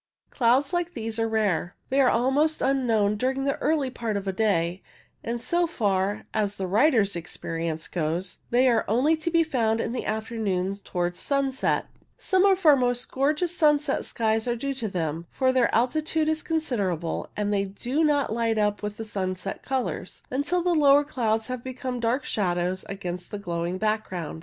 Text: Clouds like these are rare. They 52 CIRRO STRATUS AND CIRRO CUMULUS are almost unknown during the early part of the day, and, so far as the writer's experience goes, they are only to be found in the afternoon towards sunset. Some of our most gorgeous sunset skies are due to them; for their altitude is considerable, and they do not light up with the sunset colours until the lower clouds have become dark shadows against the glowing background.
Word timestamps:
Clouds 0.31 0.73
like 0.73 0.95
these 0.95 1.19
are 1.19 1.27
rare. 1.29 1.75
They 1.91 1.97
52 1.97 2.09
CIRRO 2.09 2.09
STRATUS 2.09 2.09
AND 2.09 2.09
CIRRO 2.09 2.63
CUMULUS 2.63 2.63
are 2.63 2.65
almost 2.65 2.81
unknown 2.81 3.17
during 3.17 3.43
the 3.43 3.57
early 3.59 3.89
part 3.91 4.17
of 4.17 4.25
the 4.25 4.33
day, 4.33 4.83
and, 5.23 5.39
so 5.39 5.67
far 5.67 6.23
as 6.33 6.55
the 6.55 6.65
writer's 6.65 7.15
experience 7.15 7.87
goes, 7.87 8.39
they 8.49 8.67
are 8.67 8.83
only 8.87 9.15
to 9.17 9.29
be 9.29 9.43
found 9.43 9.79
in 9.79 9.91
the 9.91 10.07
afternoon 10.07 10.75
towards 10.83 11.19
sunset. 11.19 11.85
Some 12.17 12.45
of 12.45 12.65
our 12.65 12.75
most 12.75 13.11
gorgeous 13.11 13.55
sunset 13.55 14.03
skies 14.03 14.47
are 14.47 14.55
due 14.55 14.73
to 14.73 14.87
them; 14.87 15.27
for 15.29 15.51
their 15.51 15.69
altitude 15.75 16.27
is 16.29 16.41
considerable, 16.41 17.29
and 17.37 17.53
they 17.53 17.65
do 17.65 18.03
not 18.03 18.33
light 18.33 18.57
up 18.57 18.81
with 18.81 18.97
the 18.97 19.05
sunset 19.05 19.61
colours 19.61 20.23
until 20.31 20.63
the 20.63 20.73
lower 20.73 21.03
clouds 21.03 21.45
have 21.45 21.63
become 21.63 21.99
dark 21.99 22.25
shadows 22.25 22.83
against 22.89 23.29
the 23.29 23.37
glowing 23.37 23.77
background. 23.77 24.39